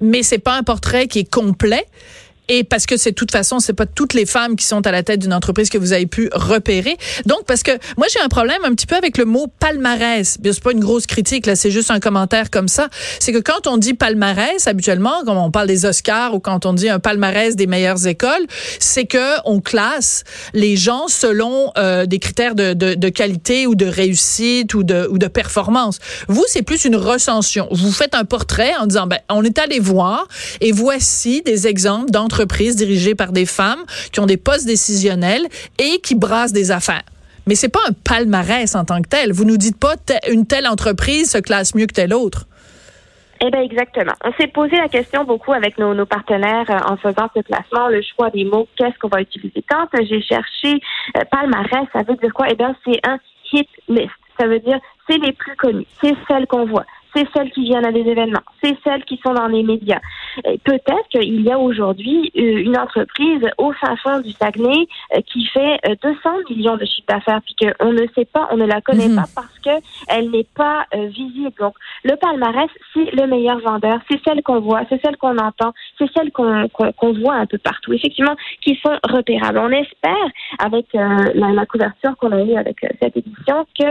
mais 0.00 0.22
c'est 0.22 0.38
pas 0.38 0.56
un 0.56 0.62
portrait 0.62 1.06
qui 1.06 1.20
est 1.20 1.30
complet 1.30 1.84
et 2.48 2.64
parce 2.64 2.86
que 2.86 2.96
c'est 2.96 3.10
de 3.10 3.14
toute 3.14 3.32
façon, 3.32 3.58
c'est 3.58 3.72
pas 3.72 3.86
toutes 3.86 4.14
les 4.14 4.26
femmes 4.26 4.56
qui 4.56 4.64
sont 4.64 4.86
à 4.86 4.92
la 4.92 5.02
tête 5.02 5.20
d'une 5.20 5.32
entreprise 5.32 5.68
que 5.68 5.78
vous 5.78 5.92
avez 5.92 6.06
pu 6.06 6.30
repérer. 6.32 6.96
Donc, 7.24 7.44
parce 7.46 7.62
que 7.62 7.72
moi, 7.96 8.06
j'ai 8.12 8.20
un 8.20 8.28
problème 8.28 8.58
un 8.64 8.74
petit 8.74 8.86
peu 8.86 8.94
avec 8.94 9.18
le 9.18 9.24
mot 9.24 9.46
palmarès. 9.58 10.38
C'est 10.42 10.62
pas 10.62 10.72
une 10.72 10.80
grosse 10.80 11.06
critique, 11.06 11.46
là, 11.46 11.56
c'est 11.56 11.70
juste 11.70 11.90
un 11.90 12.00
commentaire 12.00 12.50
comme 12.50 12.68
ça. 12.68 12.88
C'est 13.18 13.32
que 13.32 13.38
quand 13.38 13.66
on 13.66 13.76
dit 13.76 13.94
palmarès, 13.94 14.66
habituellement, 14.66 15.22
quand 15.24 15.36
on 15.36 15.50
parle 15.50 15.66
des 15.66 15.84
Oscars 15.84 16.34
ou 16.34 16.40
quand 16.40 16.66
on 16.66 16.72
dit 16.72 16.88
un 16.88 17.00
palmarès 17.00 17.56
des 17.56 17.66
meilleures 17.66 18.06
écoles, 18.06 18.46
c'est 18.78 19.06
que 19.06 19.40
on 19.44 19.60
classe 19.60 20.24
les 20.54 20.76
gens 20.76 21.08
selon 21.08 21.72
euh, 21.78 22.06
des 22.06 22.18
critères 22.18 22.54
de, 22.54 22.74
de, 22.74 22.94
de, 22.94 23.08
qualité 23.08 23.66
ou 23.66 23.74
de 23.74 23.86
réussite 23.86 24.74
ou 24.74 24.82
de, 24.82 25.08
ou 25.10 25.18
de 25.18 25.26
performance. 25.26 25.98
Vous, 26.28 26.44
c'est 26.46 26.62
plus 26.62 26.84
une 26.84 26.96
recension. 26.96 27.68
Vous 27.70 27.92
faites 27.92 28.14
un 28.14 28.24
portrait 28.24 28.72
en 28.80 28.86
disant, 28.86 29.06
ben, 29.06 29.18
on 29.30 29.42
est 29.42 29.58
allé 29.58 29.80
voir 29.80 30.28
et 30.60 30.72
voici 30.72 31.42
des 31.42 31.66
exemples 31.66 32.10
d'entreprises 32.10 32.35
entreprises 32.36 32.76
dirigées 32.76 33.14
par 33.14 33.32
des 33.32 33.46
femmes 33.46 33.84
qui 34.12 34.20
ont 34.20 34.26
des 34.26 34.36
postes 34.36 34.66
décisionnels 34.66 35.46
et 35.78 36.00
qui 36.02 36.14
brassent 36.14 36.52
des 36.52 36.70
affaires. 36.70 37.04
Mais 37.46 37.54
c'est 37.54 37.70
pas 37.70 37.80
un 37.88 37.92
palmarès 37.92 38.74
en 38.74 38.84
tant 38.84 39.00
que 39.00 39.08
tel. 39.08 39.32
Vous 39.32 39.44
nous 39.44 39.56
dites 39.56 39.78
pas 39.78 39.94
une 40.30 40.46
telle 40.46 40.66
entreprise 40.66 41.30
se 41.30 41.38
classe 41.38 41.74
mieux 41.74 41.86
que 41.86 41.94
telle 41.94 42.12
autre. 42.12 42.46
Eh 43.40 43.50
bien, 43.50 43.62
exactement. 43.62 44.12
On 44.24 44.32
s'est 44.32 44.48
posé 44.48 44.76
la 44.76 44.88
question 44.88 45.24
beaucoup 45.24 45.52
avec 45.52 45.78
nos, 45.78 46.06
partenaires 46.06 46.70
euh, 46.70 46.92
en 46.92 46.96
faisant 46.96 47.28
ce 47.34 47.40
classement, 47.42 47.88
le 47.88 48.00
choix 48.02 48.30
des 48.30 48.44
mots, 48.44 48.66
qu'est-ce 48.76 48.98
qu'on 48.98 49.08
va 49.08 49.20
utiliser. 49.20 49.62
Quand 49.68 49.86
j'ai 49.92 50.22
cherché 50.22 50.80
euh, 51.16 51.20
palmarès, 51.30 51.86
ça 51.92 52.02
veut 52.02 52.16
dire 52.16 52.32
quoi? 52.32 52.46
Eh 52.50 52.54
bien, 52.54 52.74
c'est 52.84 52.98
un 53.06 53.18
hit 53.52 53.68
list. 53.88 54.10
Ça 54.38 54.46
veut 54.46 54.60
dire 54.60 54.78
c'est 55.08 55.18
les 55.18 55.32
plus 55.32 55.54
connus, 55.56 55.86
c'est 56.00 56.14
celles 56.28 56.46
qu'on 56.46 56.66
voit 56.66 56.84
c'est 57.16 57.26
celles 57.34 57.50
qui 57.50 57.64
viennent 57.64 57.86
à 57.86 57.92
des 57.92 58.00
événements, 58.00 58.42
c'est 58.62 58.76
celles 58.84 59.04
qui 59.04 59.18
sont 59.24 59.32
dans 59.32 59.46
les 59.46 59.62
médias. 59.62 60.00
Peut-être 60.64 61.08
qu'il 61.10 61.40
y 61.40 61.50
a 61.50 61.58
aujourd'hui 61.58 62.30
euh, 62.36 62.58
une 62.58 62.76
entreprise 62.76 63.42
au 63.56 63.72
fin 63.72 63.96
fond 63.96 64.20
du 64.20 64.32
Saguenay 64.32 64.86
euh, 65.14 65.20
qui 65.32 65.46
fait 65.46 65.80
200 66.02 66.18
euh, 66.26 66.42
millions 66.50 66.76
de 66.76 66.84
chiffre 66.84 67.06
d'affaires, 67.08 67.40
puis 67.42 67.56
qu'on 67.56 67.92
ne 67.92 68.06
sait 68.14 68.26
pas, 68.26 68.48
on 68.50 68.56
ne 68.56 68.66
la 68.66 68.80
connaît 68.80 69.08
mhm. 69.08 69.16
pas 69.16 69.24
parce 69.34 69.58
que 69.60 69.82
elle 70.08 70.30
n'est 70.30 70.46
pas 70.54 70.86
visible. 70.92 71.52
Donc, 71.58 71.74
le 72.04 72.16
palmarès, 72.16 72.68
c'est 72.92 73.10
le 73.12 73.26
meilleur 73.26 73.58
vendeur, 73.60 73.98
c'est 74.10 74.20
celle 74.24 74.42
qu'on 74.42 74.60
voit, 74.60 74.82
c'est 74.88 75.00
celle 75.02 75.16
qu'on 75.16 75.38
entend, 75.38 75.72
c'est 75.98 76.10
celle 76.14 76.30
qu'on 76.32 77.12
voit 77.12 77.34
un 77.34 77.46
peu 77.46 77.58
partout, 77.58 77.92
effectivement, 77.92 78.36
qui 78.60 78.78
sont 78.84 78.96
repérables. 79.08 79.58
On 79.58 79.70
espère, 79.70 80.14
avec 80.58 80.86
la, 80.92 81.16
la, 81.34 81.66
couverture 81.66 82.16
qu'on 82.18 82.32
a 82.32 82.42
eue 82.42 82.56
avec 82.56 82.76
cette 83.00 83.16
édition, 83.16 83.66
que 83.78 83.86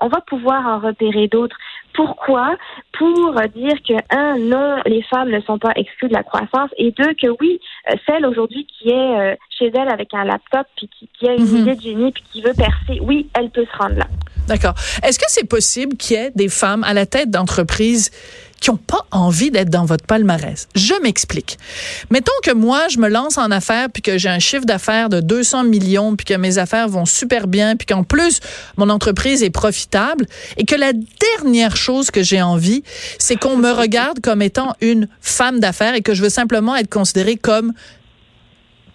on 0.00 0.08
va 0.08 0.20
pouvoir 0.20 0.66
en 0.66 0.78
repérer 0.78 1.28
d'autres. 1.28 1.56
Pourquoi? 1.94 2.56
Pour 2.98 3.34
dire 3.54 3.74
que, 3.86 3.94
un, 4.14 4.38
non, 4.38 4.80
les 4.86 5.02
femmes 5.02 5.30
ne 5.30 5.40
sont 5.40 5.58
pas 5.58 5.72
exclues 5.76 6.08
de 6.08 6.14
la 6.14 6.22
croissance, 6.22 6.70
et 6.78 6.92
deux, 6.92 7.14
que 7.14 7.28
oui, 7.40 7.60
euh, 7.90 7.96
celle 8.06 8.24
aujourd'hui 8.26 8.66
qui 8.66 8.90
est 8.90 8.94
euh, 8.94 9.34
chez 9.58 9.70
elle 9.74 9.88
avec 9.88 10.14
un 10.14 10.24
laptop, 10.24 10.66
puis 10.76 10.88
qui, 11.18 11.28
a 11.28 11.34
une 11.34 11.46
mhm. 11.46 11.56
idée 11.58 11.74
de 11.74 11.80
génie, 11.80 12.12
puis 12.12 12.24
qui 12.32 12.42
veut 12.42 12.54
percer, 12.54 13.00
oui, 13.02 13.28
elle 13.34 13.50
peut 13.50 13.66
se 13.70 13.76
rendre 13.76 13.96
là. 13.96 14.06
D'accord. 14.46 14.74
Est-ce 15.02 15.18
que 15.18 15.24
c'est 15.28 15.48
possible 15.48 15.96
qu'il 15.96 16.16
y 16.16 16.20
ait 16.20 16.30
des 16.34 16.48
femmes 16.48 16.84
à 16.84 16.94
la 16.94 17.04
tête 17.04 17.30
d'entreprises 17.30 18.10
qui 18.60 18.70
n'ont 18.70 18.76
pas 18.76 19.06
envie 19.10 19.50
d'être 19.50 19.70
dans 19.70 19.84
votre 19.84 20.04
palmarès. 20.04 20.68
Je 20.74 20.94
m'explique. 21.02 21.58
Mettons 22.10 22.32
que 22.42 22.52
moi, 22.52 22.88
je 22.88 22.98
me 22.98 23.08
lance 23.08 23.38
en 23.38 23.50
affaires, 23.50 23.88
puis 23.92 24.02
que 24.02 24.18
j'ai 24.18 24.28
un 24.28 24.38
chiffre 24.38 24.64
d'affaires 24.64 25.08
de 25.08 25.20
200 25.20 25.64
millions, 25.64 26.16
puis 26.16 26.24
que 26.24 26.34
mes 26.34 26.58
affaires 26.58 26.88
vont 26.88 27.04
super 27.04 27.46
bien, 27.46 27.76
puis 27.76 27.86
qu'en 27.86 28.02
plus, 28.02 28.40
mon 28.76 28.88
entreprise 28.88 29.42
est 29.42 29.50
profitable, 29.50 30.26
et 30.56 30.64
que 30.64 30.74
la 30.74 30.92
dernière 30.92 31.76
chose 31.76 32.10
que 32.10 32.22
j'ai 32.22 32.42
envie, 32.42 32.82
c'est 33.18 33.36
qu'on 33.36 33.56
me 33.56 33.70
regarde 33.70 34.20
comme 34.20 34.42
étant 34.42 34.74
une 34.80 35.08
femme 35.20 35.60
d'affaires 35.60 35.94
et 35.94 36.02
que 36.02 36.14
je 36.14 36.22
veux 36.22 36.30
simplement 36.30 36.76
être 36.76 36.90
considérée 36.90 37.36
comme 37.36 37.72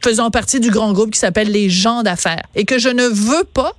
faisant 0.03 0.31
partie 0.31 0.59
du 0.59 0.71
grand 0.71 0.93
groupe 0.93 1.11
qui 1.11 1.19
s'appelle 1.19 1.51
les 1.51 1.69
gens 1.69 2.03
d'affaires 2.03 2.43
et 2.55 2.65
que 2.65 2.79
je 2.79 2.89
ne 2.89 3.03
veux 3.03 3.43
pas 3.43 3.73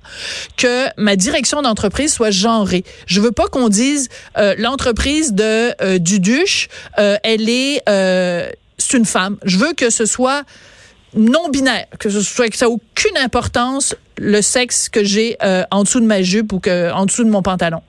que 0.57 0.87
ma 0.97 1.15
direction 1.15 1.61
d'entreprise 1.61 2.13
soit 2.13 2.31
genrée. 2.31 2.83
Je 3.05 3.19
veux 3.19 3.31
pas 3.31 3.47
qu'on 3.47 3.69
dise 3.69 4.09
euh, 4.37 4.55
l'entreprise 4.57 5.33
de 5.33 5.73
euh, 5.81 5.99
Duduche, 5.99 6.69
euh, 6.97 7.17
elle 7.23 7.49
est 7.49 7.81
euh, 7.89 8.49
c'est 8.77 8.97
une 8.97 9.05
femme. 9.05 9.37
Je 9.43 9.57
veux 9.57 9.73
que 9.73 9.89
ce 9.89 10.05
soit 10.05 10.43
non 11.15 11.49
binaire, 11.49 11.85
que 11.99 12.09
ce 12.09 12.21
soit 12.21 12.49
que 12.49 12.57
ça 12.57 12.65
ait 12.65 12.69
aucune 12.69 13.17
importance 13.17 13.95
le 14.17 14.41
sexe 14.41 14.89
que 14.89 15.03
j'ai 15.03 15.37
en 15.71 15.83
dessous 15.83 15.99
de 15.99 16.05
ma 16.05 16.21
jupe 16.21 16.53
ou 16.53 16.59
que 16.59 16.91
en 16.91 17.05
dessous 17.05 17.23
de 17.23 17.29
mon 17.29 17.41
pantalon. 17.41 17.81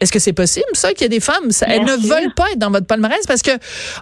Est-ce 0.00 0.12
que 0.12 0.20
c'est 0.20 0.32
possible, 0.32 0.66
ça, 0.74 0.92
qu'il 0.92 1.02
y 1.02 1.04
a 1.06 1.08
des 1.08 1.20
femmes, 1.20 1.50
ça, 1.50 1.66
elles 1.68 1.84
ne 1.84 1.96
veulent 1.96 2.32
pas 2.34 2.50
être 2.52 2.58
dans 2.58 2.70
votre 2.70 2.86
palmarès 2.86 3.26
parce 3.26 3.42
que, 3.42 3.50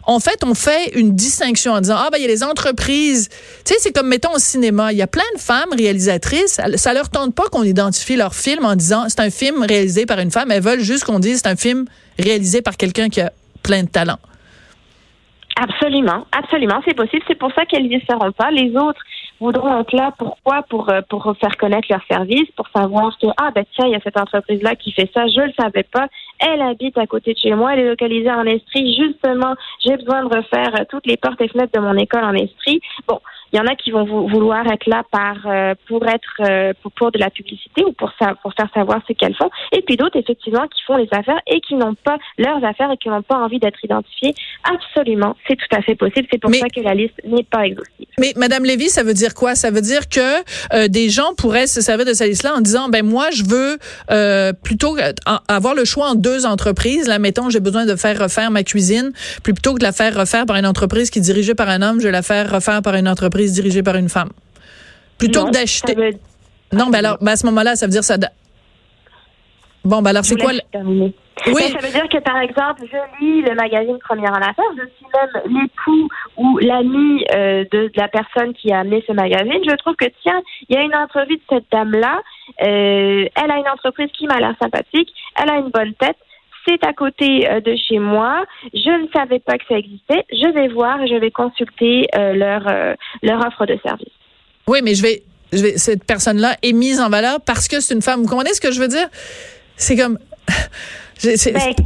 en 0.04 0.20
fait, 0.20 0.44
on 0.44 0.54
fait 0.54 0.90
une 0.94 1.14
distinction 1.16 1.72
en 1.72 1.80
disant, 1.80 1.96
ah, 1.98 2.08
ben, 2.12 2.18
il 2.18 2.22
y 2.22 2.24
a 2.26 2.28
les 2.28 2.44
entreprises. 2.44 3.30
Tu 3.64 3.72
sais, 3.72 3.80
c'est 3.80 3.92
comme, 3.92 4.08
mettons, 4.08 4.32
au 4.34 4.38
cinéma. 4.38 4.92
Il 4.92 4.98
y 4.98 5.02
a 5.02 5.06
plein 5.06 5.22
de 5.34 5.40
femmes 5.40 5.72
réalisatrices. 5.76 6.52
Ça, 6.52 6.64
ça 6.76 6.92
leur 6.92 7.08
tente 7.08 7.34
pas 7.34 7.44
qu'on 7.50 7.62
identifie 7.62 8.16
leur 8.16 8.34
film 8.34 8.66
en 8.66 8.76
disant, 8.76 9.06
c'est 9.08 9.20
un 9.20 9.30
film 9.30 9.62
réalisé 9.62 10.04
par 10.04 10.18
une 10.18 10.30
femme. 10.30 10.50
Elles 10.50 10.62
veulent 10.62 10.80
juste 10.80 11.04
qu'on 11.04 11.18
dise, 11.18 11.40
c'est 11.42 11.48
un 11.48 11.56
film 11.56 11.86
réalisé 12.18 12.60
par 12.60 12.76
quelqu'un 12.76 13.08
qui 13.08 13.22
a 13.22 13.32
plein 13.62 13.82
de 13.82 13.88
talent. 13.88 14.18
Absolument, 15.56 16.26
absolument, 16.32 16.82
c'est 16.86 16.94
possible. 16.94 17.22
C'est 17.26 17.38
pour 17.38 17.50
ça 17.54 17.64
qu'elles 17.64 17.88
n'y 17.88 18.02
seront 18.06 18.32
pas. 18.32 18.50
Les 18.50 18.76
autres 18.76 19.00
voudront 19.40 19.80
être 19.80 19.94
là. 19.94 20.12
Pourquoi? 20.18 20.62
Pour 20.62 20.90
euh, 20.90 21.00
pour 21.08 21.34
faire 21.40 21.56
connaître 21.56 21.88
leur 21.90 22.04
service, 22.10 22.50
pour 22.56 22.68
savoir 22.74 23.16
que 23.18 23.26
ah 23.36 23.50
ben 23.54 23.64
tiens, 23.74 23.86
il 23.86 23.92
y 23.92 23.96
a 23.96 24.00
cette 24.00 24.18
entreprise 24.18 24.62
là 24.62 24.74
qui 24.74 24.92
fait 24.92 25.10
ça. 25.14 25.26
Je 25.28 25.40
le 25.40 25.52
savais 25.58 25.84
pas. 25.84 26.08
Elle 26.38 26.62
habite 26.62 26.98
à 26.98 27.06
côté 27.06 27.34
de 27.34 27.38
chez 27.38 27.54
moi. 27.54 27.74
Elle 27.74 27.80
est 27.80 27.88
localisée 27.88 28.30
en 28.30 28.44
Estrie. 28.44 28.96
Justement, 28.96 29.54
j'ai 29.84 29.96
besoin 29.96 30.24
de 30.24 30.36
refaire 30.36 30.74
euh, 30.80 30.84
toutes 30.88 31.06
les 31.06 31.16
portes 31.16 31.40
et 31.40 31.48
fenêtres 31.48 31.72
de 31.72 31.80
mon 31.80 31.96
école 31.96 32.24
en 32.24 32.34
Estrie. 32.34 32.80
Bon, 33.06 33.20
il 33.52 33.56
y 33.58 33.60
en 33.60 33.66
a 33.66 33.74
qui 33.74 33.90
vont 33.90 34.04
vou- 34.04 34.28
vouloir 34.28 34.66
être 34.70 34.86
là 34.86 35.02
par 35.10 35.36
euh, 35.46 35.74
pour 35.88 36.06
être 36.06 36.40
euh, 36.40 36.72
pour, 36.82 36.92
pour 36.92 37.12
de 37.12 37.18
la 37.18 37.30
publicité 37.30 37.84
ou 37.84 37.92
pour 37.92 38.12
ça 38.20 38.34
pour 38.42 38.52
faire 38.54 38.68
savoir 38.74 39.00
ce 39.06 39.12
qu'elles 39.12 39.34
font. 39.36 39.50
Et 39.72 39.82
puis 39.82 39.96
d'autres 39.96 40.18
effectivement 40.18 40.66
qui 40.68 40.82
font 40.86 40.96
les 40.96 41.08
affaires 41.12 41.40
et 41.46 41.60
qui 41.60 41.74
n'ont 41.74 41.94
pas 41.94 42.16
leurs 42.38 42.64
affaires 42.64 42.90
et 42.92 42.96
qui 42.96 43.08
n'ont 43.08 43.22
pas 43.22 43.36
envie 43.36 43.58
d'être 43.58 43.82
identifiées. 43.84 44.34
Absolument, 44.64 45.36
c'est 45.46 45.56
tout 45.56 45.76
à 45.76 45.82
fait 45.82 45.94
possible. 45.94 46.26
C'est 46.30 46.38
pour 46.40 46.50
Mais- 46.50 46.58
ça 46.58 46.68
que 46.68 46.80
la 46.80 46.94
liste 46.94 47.14
n'est 47.24 47.44
pas 47.44 47.66
exhaustive. 47.66 48.06
Mais 48.18 48.32
Madame 48.36 48.64
Lévy, 48.64 48.88
ça 48.88 49.02
veut 49.02 49.14
dire 49.14 49.34
quoi? 49.34 49.54
Ça 49.54 49.70
veut 49.70 49.80
dire 49.80 50.08
que 50.08 50.20
euh, 50.74 50.88
des 50.88 51.08
gens 51.08 51.34
pourraient 51.36 51.66
se 51.66 51.80
servir 51.80 52.06
de 52.06 52.12
cette 52.14 52.28
liste-là 52.28 52.54
en 52.56 52.60
disant, 52.60 52.88
ben 52.88 53.04
moi, 53.04 53.26
je 53.30 53.42
veux 53.44 53.78
euh, 54.10 54.52
plutôt 54.52 54.96
avoir 55.48 55.74
le 55.74 55.84
choix 55.84 56.10
en 56.10 56.14
deux 56.14 56.46
entreprises. 56.46 57.06
Là, 57.08 57.18
mettons, 57.18 57.50
j'ai 57.50 57.60
besoin 57.60 57.86
de 57.86 57.94
faire 57.96 58.18
refaire 58.18 58.50
ma 58.50 58.62
cuisine, 58.62 59.12
plutôt 59.44 59.74
que 59.74 59.78
de 59.78 59.84
la 59.84 59.92
faire 59.92 60.14
refaire 60.16 60.46
par 60.46 60.56
une 60.56 60.66
entreprise 60.66 61.10
qui 61.10 61.18
est 61.18 61.22
dirigée 61.22 61.54
par 61.54 61.68
un 61.68 61.82
homme, 61.82 62.00
je 62.00 62.06
vais 62.06 62.12
la 62.12 62.22
faire 62.22 62.50
refaire 62.50 62.82
par 62.82 62.94
une 62.94 63.08
entreprise 63.08 63.35
dirigée 63.44 63.82
par 63.82 63.96
une 63.96 64.08
femme. 64.08 64.30
Plutôt 65.18 65.40
Non, 65.40 65.46
que 65.46 65.52
d'acheter. 65.52 65.94
veut- 65.94 66.10
Non, 66.72 66.86
ben 66.86 66.98
alors, 67.04 67.18
ben 67.20 67.32
à 67.32 67.36
ce 67.36 67.46
moment-là, 67.46 67.76
ça 67.76 67.86
veut 67.86 67.92
dire 67.92 68.04
ça. 68.04 68.16
Bon, 69.84 70.02
ben 70.02 70.10
alors, 70.10 70.24
c'est 70.24 70.36
quoi 70.40 70.52
le-. 70.52 70.60
Oui. 71.48 71.52
Mais 71.54 71.68
ça 71.68 71.78
veut 71.86 71.92
dire 71.92 72.08
que, 72.08 72.18
par 72.18 72.38
exemple, 72.40 72.82
je 72.90 72.96
lis 73.24 73.42
le 73.42 73.54
magazine 73.54 73.98
Première 73.98 74.32
en 74.32 74.36
Affaires, 74.40 74.64
je 74.76 74.82
suis 74.96 75.06
même 75.14 75.60
l'époux 75.60 76.08
ou 76.38 76.58
l'ami 76.58 77.24
euh, 77.34 77.64
de, 77.70 77.86
de 77.88 77.92
la 77.96 78.08
personne 78.08 78.52
qui 78.54 78.72
a 78.72 78.80
amené 78.80 79.04
ce 79.06 79.12
magazine. 79.12 79.60
Je 79.68 79.76
trouve 79.76 79.94
que, 79.96 80.06
tiens, 80.22 80.40
il 80.68 80.74
y 80.74 80.78
a 80.78 80.82
une 80.82 80.94
entrevue 80.94 81.36
de 81.36 81.42
cette 81.50 81.66
dame-là. 81.70 82.18
euh, 82.62 83.26
elle 83.34 83.50
a 83.50 83.58
une 83.58 83.68
entreprise 83.68 84.10
qui 84.18 84.26
m'a 84.26 84.40
l'air 84.40 84.54
sympathique. 84.60 85.12
Elle 85.40 85.50
a 85.50 85.58
une 85.58 85.68
bonne 85.70 85.92
tête. 85.94 86.16
C'est 86.66 86.82
à 86.84 86.92
côté 86.92 87.48
euh, 87.48 87.60
de 87.60 87.76
chez 87.76 87.98
moi. 87.98 88.44
Je 88.74 89.02
ne 89.02 89.08
savais 89.14 89.38
pas 89.38 89.58
que 89.58 89.64
ça 89.68 89.78
existait. 89.78 90.24
Je 90.30 90.52
vais 90.52 90.68
voir 90.68 91.00
et 91.00 91.06
je 91.06 91.14
vais 91.14 91.30
consulter 91.30 92.06
euh, 92.14 92.32
leur, 92.32 92.66
euh, 92.66 92.94
leur 93.22 93.46
offre 93.46 93.66
de 93.66 93.78
service. 93.82 94.12
Oui, 94.66 94.80
mais 94.82 94.94
je 94.94 95.02
vais, 95.02 95.22
je 95.52 95.62
vais, 95.62 95.78
cette 95.78 96.04
personne-là 96.04 96.56
est 96.62 96.72
mise 96.72 97.00
en 97.00 97.08
valeur 97.08 97.40
parce 97.40 97.68
que 97.68 97.80
c'est 97.80 97.94
une 97.94 98.02
femme. 98.02 98.22
Vous 98.22 98.28
comprenez 98.28 98.52
ce 98.54 98.60
que 98.60 98.72
je 98.72 98.80
veux 98.80 98.88
dire? 98.88 99.08
C'est 99.76 99.96
comme, 99.96 100.18
Ben, 101.24 101.34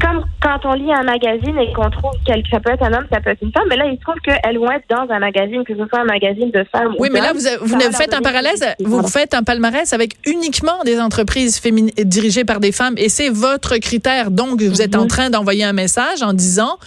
comme 0.00 0.24
quand 0.42 0.58
on 0.64 0.72
lit 0.74 0.92
un 0.92 1.04
magazine 1.04 1.56
et 1.58 1.72
qu'on 1.72 1.88
trouve 1.90 2.10
que 2.26 2.32
ça 2.50 2.58
peut 2.58 2.72
être 2.72 2.82
un 2.82 2.92
homme, 2.92 3.06
ça 3.12 3.20
peut 3.20 3.30
être 3.30 3.42
une 3.42 3.52
femme, 3.52 3.62
mais 3.68 3.76
là, 3.76 3.84
il 3.86 3.96
se 3.96 4.00
trouve 4.02 4.16
qu'elles 4.24 4.58
vont 4.58 4.70
être 4.72 4.84
dans 4.90 5.06
un 5.14 5.18
magazine, 5.20 5.62
que 5.64 5.72
ce 5.72 5.86
soit 5.88 6.00
un 6.00 6.04
magazine 6.04 6.50
de 6.50 6.64
femmes 6.72 6.94
Oui, 6.98 7.08
ou 7.08 7.12
mais 7.12 7.20
là, 7.20 7.32
vous, 7.32 7.40
vous 7.66 7.78
faites 7.92 8.12
un 8.12 8.22
parallèle, 8.22 8.56
vous 8.84 9.06
faites 9.06 9.32
un 9.34 9.44
palmarès 9.44 9.92
avec 9.92 10.14
uniquement 10.26 10.82
des 10.84 10.98
entreprises 11.00 11.58
féminin- 11.60 11.92
dirigées 11.98 12.44
par 12.44 12.58
des 12.58 12.72
femmes 12.72 12.94
et 12.96 13.08
c'est 13.08 13.28
votre 13.28 13.76
critère. 13.76 14.32
Donc, 14.32 14.60
vous 14.62 14.82
êtes 14.82 14.96
en 14.96 15.02
Mhm. 15.02 15.08
train 15.08 15.30
d'envoyer 15.30 15.62
un 15.62 15.72
message 15.72 16.22
en 16.22 16.32
disant, 16.32 16.78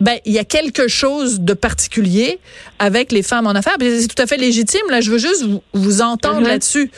ben, 0.00 0.18
il 0.24 0.32
y 0.32 0.38
a 0.38 0.44
quelque 0.44 0.86
chose 0.86 1.40
de 1.40 1.52
particulier 1.52 2.38
avec 2.78 3.10
les 3.10 3.22
femmes 3.24 3.48
en 3.48 3.50
affaires. 3.52 3.76
C'est 3.80 4.06
tout 4.06 4.22
à 4.22 4.26
fait 4.26 4.36
légitime. 4.36 4.82
Là, 4.88 5.00
je 5.00 5.10
veux 5.10 5.18
juste 5.18 5.42
vous, 5.44 5.62
vous 5.74 6.00
entendre 6.00 6.42
Mhm. 6.42 6.46
là-dessus. 6.48 6.90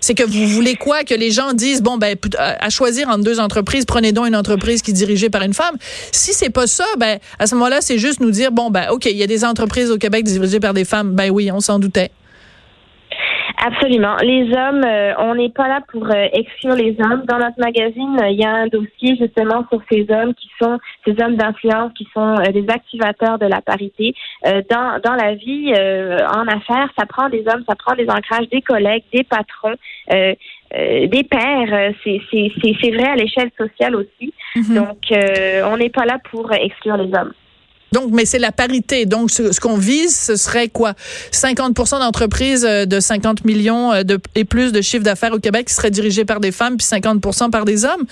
C'est 0.00 0.14
que 0.14 0.24
vous 0.24 0.46
voulez 0.48 0.74
quoi? 0.74 1.04
Que 1.04 1.14
les 1.14 1.30
gens 1.30 1.52
disent, 1.52 1.82
bon, 1.82 1.96
ben, 1.96 2.16
à 2.38 2.70
choisir 2.70 3.08
entre 3.08 3.22
deux 3.22 3.38
entreprises, 3.38 3.84
prenez 3.84 4.10
donc 4.12 4.26
une 4.26 4.34
entreprise 4.34 4.47
qui 4.56 4.90
est 4.90 4.94
dirigée 4.94 5.30
par 5.30 5.42
une 5.42 5.54
femme. 5.54 5.76
Si 6.12 6.32
c'est 6.32 6.50
pas 6.50 6.66
ça, 6.66 6.84
ben, 6.98 7.18
à 7.38 7.46
ce 7.46 7.54
moment-là, 7.54 7.80
c'est 7.80 7.98
juste 7.98 8.20
nous 8.20 8.30
dire, 8.30 8.52
bon, 8.52 8.70
ben, 8.70 8.88
OK, 8.90 9.06
il 9.06 9.16
y 9.16 9.22
a 9.22 9.26
des 9.26 9.44
entreprises 9.44 9.90
au 9.90 9.98
Québec 9.98 10.24
dirigées 10.24 10.60
par 10.60 10.74
des 10.74 10.84
femmes. 10.84 11.14
Ben 11.14 11.30
oui, 11.30 11.50
on 11.52 11.60
s'en 11.60 11.78
doutait. 11.78 12.10
Absolument. 13.60 14.16
Les 14.22 14.44
hommes, 14.56 14.84
euh, 14.84 15.14
on 15.18 15.34
n'est 15.34 15.48
pas 15.48 15.66
là 15.66 15.80
pour 15.90 16.06
euh, 16.06 16.28
exclure 16.32 16.76
les 16.76 16.96
hommes. 17.00 17.24
Dans 17.26 17.38
notre 17.38 17.58
magazine, 17.58 18.16
euh, 18.22 18.28
il 18.28 18.38
y 18.40 18.44
a 18.44 18.50
un 18.50 18.68
dossier 18.68 19.16
justement 19.16 19.66
sur 19.68 19.82
ces 19.90 20.06
hommes 20.10 20.32
qui 20.34 20.48
sont 20.62 20.78
ces 21.04 21.20
hommes 21.20 21.34
d'influence, 21.34 21.92
qui 21.94 22.06
sont 22.14 22.36
des 22.52 22.64
activateurs 22.68 23.38
de 23.38 23.46
la 23.46 23.60
parité. 23.60 24.14
Dans, 24.44 25.00
dans 25.02 25.14
la 25.14 25.34
vie, 25.34 25.72
en 25.72 26.46
affaires, 26.46 26.90
ça 26.98 27.06
prend 27.06 27.28
des 27.28 27.44
hommes, 27.48 27.64
ça 27.68 27.74
prend 27.74 27.94
des 27.96 28.08
ancrages, 28.08 28.48
des 28.50 28.62
collègues, 28.62 29.04
des 29.12 29.24
patrons, 29.24 29.74
des 30.10 31.24
pères. 31.28 31.92
C'est 32.04 32.90
vrai 32.90 33.08
à 33.08 33.16
l'échelle 33.16 33.50
sociale 33.56 33.96
aussi. 33.96 34.32
Mhm. 34.58 34.74
Donc, 34.74 34.98
euh, 35.12 35.62
on 35.70 35.76
n'est 35.76 35.90
pas 35.90 36.04
là 36.04 36.18
pour 36.30 36.52
exclure 36.52 36.96
les 36.96 37.12
hommes. 37.14 37.32
Donc, 37.92 38.10
mais 38.12 38.24
c'est 38.24 38.38
la 38.38 38.52
parité. 38.52 39.06
Donc, 39.06 39.30
ce, 39.30 39.52
ce 39.52 39.60
qu'on 39.60 39.76
vise, 39.76 40.14
ce 40.14 40.36
serait 40.36 40.68
quoi? 40.68 40.92
50% 41.32 42.00
d'entreprises 42.00 42.66
euh, 42.66 42.84
de 42.84 43.00
50 43.00 43.44
millions 43.44 43.92
euh, 43.92 44.02
de, 44.02 44.18
et 44.34 44.44
plus 44.44 44.72
de 44.72 44.80
chiffre 44.82 45.04
d'affaires 45.04 45.32
au 45.32 45.38
Québec 45.38 45.66
qui 45.66 45.74
seraient 45.74 45.90
dirigées 45.90 46.24
par 46.24 46.40
des 46.40 46.52
femmes, 46.52 46.76
puis 46.76 46.86
50 46.86 47.50
par 47.50 47.64
des 47.64 47.84
hommes? 47.84 48.04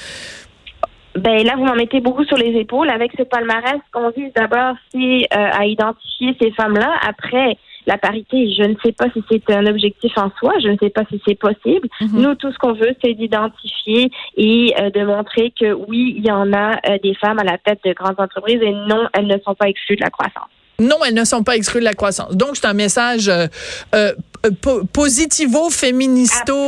Ben 1.16 1.44
là, 1.44 1.54
vous 1.56 1.64
m'en 1.64 1.74
mettez 1.74 2.00
beaucoup 2.00 2.24
sur 2.24 2.36
les 2.36 2.58
épaules. 2.58 2.90
Avec 2.90 3.12
ce 3.16 3.22
palmarès, 3.22 3.74
ce 3.74 3.92
qu'on 3.92 4.10
vise 4.10 4.32
d'abord, 4.34 4.74
c'est 4.92 5.26
euh, 5.34 5.50
à 5.52 5.66
identifier 5.66 6.36
ces 6.40 6.50
femmes-là. 6.52 6.92
Après, 7.06 7.56
la 7.86 7.98
parité, 7.98 8.52
je 8.52 8.64
ne 8.64 8.74
sais 8.84 8.92
pas 8.92 9.06
si 9.12 9.22
c'est 9.30 9.54
un 9.54 9.66
objectif 9.66 10.12
en 10.16 10.30
soi, 10.38 10.52
je 10.62 10.68
ne 10.68 10.76
sais 10.76 10.90
pas 10.90 11.02
si 11.08 11.20
c'est 11.26 11.36
possible. 11.36 11.88
Mhm. 12.00 12.20
Nous, 12.20 12.34
tout 12.34 12.52
ce 12.52 12.58
qu'on 12.58 12.72
veut, 12.72 12.94
c'est 13.02 13.14
d'identifier 13.14 14.10
et 14.36 14.74
euh, 14.78 14.90
de 14.90 15.04
montrer 15.04 15.52
que 15.58 15.72
oui, 15.72 16.14
il 16.16 16.26
y 16.26 16.30
en 16.30 16.52
a 16.52 16.72
euh, 16.88 16.98
des 17.02 17.14
femmes 17.14 17.38
à 17.38 17.44
la 17.44 17.58
tête 17.58 17.80
de 17.84 17.92
grandes 17.92 18.18
entreprises 18.18 18.60
et 18.62 18.72
non, 18.72 19.08
elles 19.12 19.26
ne 19.26 19.38
sont 19.44 19.54
pas 19.54 19.68
exclues 19.68 19.96
de 19.96 20.02
la 20.02 20.10
croissance. 20.10 20.48
Non, 20.78 20.96
elles 21.06 21.14
ne 21.14 21.24
sont 21.24 21.42
pas 21.42 21.56
exclues 21.56 21.80
de 21.80 21.86
la 21.86 21.94
croissance. 21.94 22.36
Donc, 22.36 22.56
c'est 22.56 22.66
un 22.66 22.74
message 22.74 23.28
euh, 23.28 23.46
euh, 23.94 24.12
po- 24.60 24.82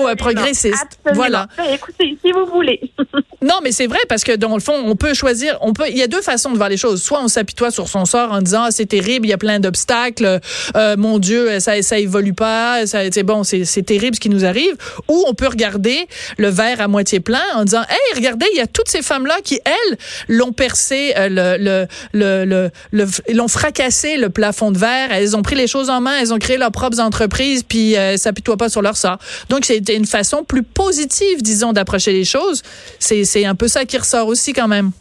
euh, 0.06 0.12
Absolument. 0.12 0.16
progressiste. 0.16 0.74
Absolument. 1.04 1.14
Voilà. 1.14 1.46
Écoutez, 1.72 2.16
si 2.24 2.32
vous 2.32 2.46
voulez. 2.46 2.80
Non, 3.40 3.60
mais 3.62 3.70
c'est 3.70 3.86
vrai 3.86 4.00
parce 4.08 4.24
que 4.24 4.32
dans 4.34 4.52
le 4.54 4.60
fond, 4.60 4.74
on 4.84 4.96
peut 4.96 5.14
choisir. 5.14 5.58
On 5.60 5.72
peut. 5.72 5.84
Il 5.88 5.96
y 5.96 6.02
a 6.02 6.08
deux 6.08 6.22
façons 6.22 6.50
de 6.50 6.56
voir 6.56 6.68
les 6.68 6.76
choses. 6.76 7.00
Soit 7.00 7.20
on 7.22 7.28
s'apitoie 7.28 7.70
sur 7.70 7.86
son 7.86 8.04
sort 8.04 8.32
en 8.32 8.42
disant 8.42 8.62
ah, 8.64 8.70
c'est 8.72 8.86
terrible, 8.86 9.26
il 9.26 9.30
y 9.30 9.32
a 9.32 9.38
plein 9.38 9.60
d'obstacles, 9.60 10.40
euh, 10.76 10.96
mon 10.98 11.20
Dieu, 11.20 11.60
ça 11.60 11.80
ça 11.82 11.98
évolue 12.00 12.32
pas, 12.34 12.84
ça 12.88 13.02
c'est 13.12 13.22
bon, 13.22 13.44
c'est 13.44 13.82
terrible 13.84 14.16
ce 14.16 14.20
qui 14.20 14.28
nous 14.28 14.44
arrive. 14.44 14.74
Ou 15.06 15.24
on 15.28 15.34
peut 15.34 15.46
regarder 15.46 16.08
le 16.36 16.48
verre 16.48 16.80
à 16.80 16.88
moitié 16.88 17.20
plein 17.20 17.44
en 17.54 17.62
disant 17.64 17.82
hey, 17.88 18.16
regardez, 18.16 18.46
il 18.54 18.58
y 18.58 18.60
a 18.60 18.66
toutes 18.66 18.88
ces 18.88 19.02
femmes 19.02 19.24
là 19.26 19.36
qui 19.44 19.60
elles 19.64 19.98
l'ont 20.26 20.52
percé, 20.52 21.14
euh, 21.16 21.28
le 21.62 21.86
le, 22.12 22.70
le- 22.90 23.06
l'ont 23.34 23.48
fracassé 23.48 24.16
le 24.16 24.30
plafond 24.30 24.72
de 24.72 24.78
verre. 24.78 25.12
Elles 25.12 25.36
ont 25.36 25.42
pris 25.42 25.54
les 25.54 25.68
choses 25.68 25.90
en 25.90 26.00
main, 26.00 26.16
elles 26.20 26.34
ont 26.34 26.38
créé 26.38 26.56
leurs 26.56 26.72
propres 26.72 26.98
entreprises, 26.98 27.57
puis 27.64 27.96
euh, 27.96 28.16
s'apitoient 28.16 28.56
pas 28.56 28.68
sur 28.68 28.82
leur 28.82 28.96
sort. 28.96 29.18
Donc 29.48 29.64
c'est 29.64 29.88
une 29.88 30.06
façon 30.06 30.44
plus 30.44 30.62
positive, 30.62 31.42
disons, 31.42 31.72
d'approcher 31.72 32.12
les 32.12 32.24
choses. 32.24 32.62
C'est 32.98 33.44
un 33.44 33.54
peu 33.54 33.68
ça 33.68 33.84
qui 33.84 33.98
ressort 33.98 34.26
aussi 34.26 34.52
quand 34.52 34.68
même. 34.68 34.92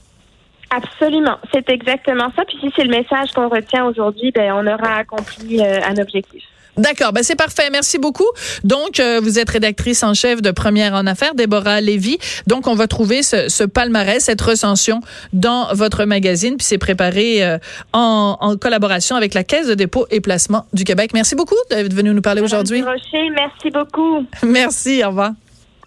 Absolument, 0.70 1.38
c'est 1.54 1.70
exactement 1.70 2.32
ça. 2.36 2.44
Puis 2.46 2.58
si 2.60 2.72
c'est 2.76 2.84
le 2.84 2.90
message 2.90 3.32
qu'on 3.34 3.48
retient 3.48 3.86
aujourd'hui, 3.86 4.32
ben 4.32 4.52
on 4.54 4.68
aura 4.68 4.96
accompli 4.96 5.62
euh, 5.62 5.80
un 5.88 5.98
objectif. 5.98 6.44
D'accord, 6.78 7.14
ben 7.14 7.24
c'est 7.24 7.36
parfait. 7.36 7.70
Merci 7.72 7.98
beaucoup. 7.98 8.28
Donc, 8.64 9.00
euh, 9.00 9.20
vous 9.22 9.40
êtes 9.40 9.50
rédactrice 9.50 10.04
en 10.04 10.14
chef 10.14 10.42
de 10.42 10.52
Première 10.52 10.94
en 10.94 11.08
Affaires, 11.08 11.34
Déborah 11.36 11.82
Lévy. 11.82 12.18
Donc, 12.46 12.68
on 12.68 12.76
va 12.76 12.88
trouver 12.88 13.24
ce, 13.24 13.50
ce 13.50 13.64
palmarès, 13.64 14.24
cette 14.24 14.42
recension 14.42 15.02
dans 15.34 15.74
votre 15.74 16.06
magazine, 16.06 16.58
puis 16.58 16.66
c'est 16.66 16.78
préparé 16.78 17.44
euh, 17.44 17.58
en, 17.94 18.38
en 18.40 18.58
collaboration 18.58 19.16
avec 19.16 19.34
la 19.34 19.44
Caisse 19.44 19.68
de 19.68 19.74
dépôt 19.74 20.08
et 20.12 20.22
placement 20.22 20.66
du 20.74 20.84
Québec. 20.84 21.12
Merci 21.14 21.36
beaucoup 21.36 21.56
d'être 21.70 21.94
venu 21.94 22.14
nous 22.14 22.22
parler 22.22 22.42
aujourd'hui. 22.42 22.82
Rocher, 22.82 23.30
merci 23.36 23.70
beaucoup. 23.72 24.26
Merci, 24.44 25.04
au 25.04 25.10
revoir. 25.10 25.32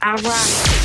Au 0.04 0.16
revoir. 0.16 0.79